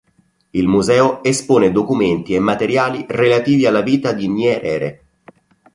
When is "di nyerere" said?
4.13-5.03